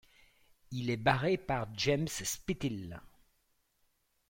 Il 0.71 0.89
est 0.89 0.97
barré 0.97 1.37
par 1.37 1.67
James 1.77 2.07
Spithill. 2.07 2.99